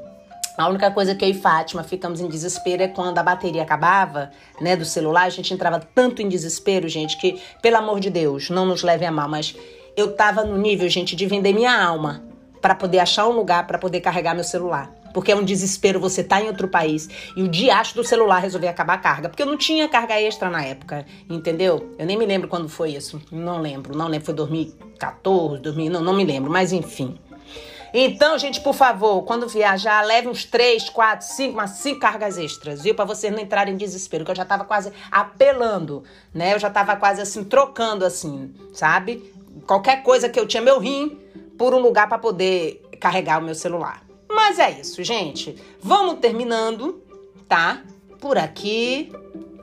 A 0.58 0.70
única 0.70 0.90
coisa 0.90 1.14
que 1.14 1.26
eu 1.26 1.30
e 1.30 1.34
Fátima 1.34 1.84
ficamos 1.84 2.22
em 2.22 2.30
desespero 2.30 2.82
é 2.82 2.88
quando 2.88 3.18
a 3.18 3.24
bateria 3.24 3.62
acabava, 3.62 4.32
né, 4.62 4.76
do 4.76 4.86
celular. 4.86 5.24
A 5.24 5.30
gente 5.30 5.54
entrava 5.54 5.80
tanto 5.94 6.22
em 6.22 6.30
desespero, 6.30 6.88
gente, 6.88 7.18
que, 7.18 7.42
pelo 7.62 7.76
amor 7.78 8.00
de 8.00 8.10
Deus, 8.10 8.50
não 8.50 8.66
nos 8.66 8.82
leve 8.82 9.06
a 9.06 9.12
mal, 9.12 9.28
mas 9.28 9.54
eu 9.98 10.14
tava 10.14 10.46
no 10.46 10.58
nível, 10.58 10.88
gente, 10.90 11.16
de 11.16 11.26
vender 11.26 11.54
minha 11.54 11.78
alma 11.78 12.24
para 12.62 12.74
poder 12.74 13.00
achar 13.00 13.28
um 13.28 13.34
lugar 13.34 13.68
para 13.68 13.78
poder 13.78 14.00
carregar 14.00 14.34
meu 14.34 14.44
celular. 14.44 14.92
porque 15.14 15.32
é 15.32 15.36
um 15.36 15.46
desespero 15.46 15.98
você 15.98 16.22
tá 16.22 16.42
em 16.42 16.48
outro 16.48 16.68
país 16.68 17.08
e 17.38 17.42
o 17.42 17.48
diacho 17.48 17.96
do 17.96 18.04
celular 18.04 18.40
resolver 18.40 18.68
acabar 18.68 18.96
a 18.96 18.98
carga, 18.98 19.30
porque 19.30 19.42
eu 19.42 19.48
não 19.48 19.56
tinha 19.56 19.88
carga 19.88 20.20
extra 20.20 20.50
na 20.50 20.62
época, 20.62 21.06
entendeu? 21.30 21.96
Eu 21.98 22.06
nem 22.06 22.18
me 22.18 22.26
lembro 22.26 22.50
quando 22.50 22.68
foi 22.68 22.92
isso, 22.92 23.22
não 23.32 23.62
lembro, 23.62 23.98
não 23.98 24.10
lembro, 24.10 24.26
foi 24.26 24.36
2014, 24.36 25.62
2000, 25.62 25.90
não, 25.90 26.02
não 26.02 26.14
me 26.14 26.26
lembro, 26.26 26.52
mas 26.52 26.74
enfim. 26.74 27.18
Então, 27.98 28.38
gente, 28.38 28.60
por 28.60 28.74
favor, 28.74 29.24
quando 29.24 29.48
viajar, 29.48 30.06
leve 30.06 30.28
uns 30.28 30.44
três, 30.44 30.90
quatro, 30.90 31.26
cinco, 31.26 31.54
umas 31.54 31.70
cinco 31.72 32.02
cargas 32.02 32.38
extras, 32.38 32.82
viu? 32.82 32.94
Para 32.94 33.06
vocês 33.06 33.32
não 33.32 33.42
entrarem 33.42 33.74
em 33.74 33.78
desespero, 33.78 34.26
que 34.26 34.32
eu 34.32 34.36
já 34.36 34.44
tava 34.44 34.66
quase 34.66 34.92
apelando, 35.10 36.04
né? 36.34 36.54
Eu 36.54 36.60
já 36.60 36.70
tava 36.70 36.98
quase 36.98 37.22
assim, 37.22 37.46
trocando 37.46 38.04
assim, 38.04 38.54
sabe? 38.74 39.34
Qualquer 39.66 40.04
coisa 40.04 40.28
que 40.28 40.38
eu 40.38 40.46
tinha, 40.46 40.62
meu 40.62 40.78
rim, 40.78 41.18
por 41.58 41.74
um 41.74 41.80
lugar 41.80 42.10
para 42.10 42.20
poder 42.20 42.86
carregar 43.00 43.40
o 43.40 43.46
meu 43.46 43.56
celular. 43.56 44.04
Mas 44.30 44.60
é 44.60 44.72
isso, 44.72 45.02
gente. 45.02 45.56
Vamos 45.82 46.20
terminando, 46.20 47.02
tá? 47.48 47.82
Por 48.20 48.38
aqui. 48.38 49.10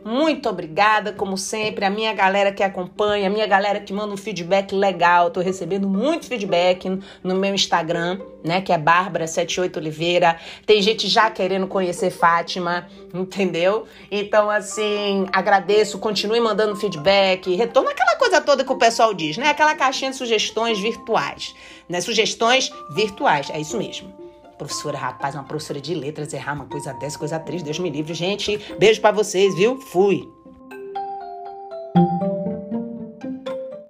Muito 0.05 0.49
obrigada, 0.49 1.13
como 1.13 1.39
sempre, 1.39 1.85
a 1.85 1.91
minha 1.91 2.13
galera 2.13 2.51
que 2.51 2.63
acompanha, 2.63 3.29
a 3.29 3.31
minha 3.31 3.47
galera 3.47 3.79
que 3.79 3.93
manda 3.93 4.13
um 4.13 4.17
feedback 4.17 4.75
legal. 4.75 5.31
Tô 5.31 5.41
recebendo 5.41 5.89
muito 5.89 6.27
feedback 6.27 6.89
no 7.23 7.35
meu 7.37 7.55
Instagram, 7.55 8.21
né? 8.43 8.61
Que 8.61 8.73
é 8.73 8.79
Bárbara78 8.79 9.77
Oliveira. 9.77 10.37
Tem 10.67 10.83
gente 10.83 11.09
já 11.09 11.31
querendo 11.31 11.69
conhecer 11.69 12.11
Fátima, 12.11 12.89
entendeu? 13.15 13.87
Então, 14.11 14.51
assim, 14.51 15.27
agradeço, 15.33 15.99
continue 15.99 16.41
mandando 16.41 16.75
feedback, 16.75 17.55
retorno 17.55 17.91
aquela 17.91 18.17
coisa 18.17 18.41
toda 18.41 18.65
que 18.65 18.73
o 18.73 18.77
pessoal 18.77 19.15
diz, 19.15 19.37
né? 19.37 19.49
Aquela 19.49 19.75
caixinha 19.75 20.11
de 20.11 20.17
sugestões 20.17 20.81
virtuais, 20.81 21.55
né? 21.89 22.01
Sugestões 22.01 22.73
virtuais, 22.91 23.51
é 23.51 23.61
isso 23.61 23.79
mesmo 23.79 24.22
professora, 24.65 24.99
rapaz, 24.99 25.35
uma 25.35 25.45
professora 25.45 25.81
de 25.81 25.95
letras 25.95 26.33
errar 26.33 26.55
uma 26.55 26.67
coisa 26.67 26.93
dessa, 26.93 27.19
coisa 27.19 27.39
triste, 27.39 27.65
Deus 27.65 27.79
me 27.79 27.91
livre. 27.91 28.15
Gente, 28.15 28.59
beijo 28.79 29.01
para 29.01 29.15
vocês, 29.15 29.55
viu? 29.55 29.81
Fui. 29.81 30.42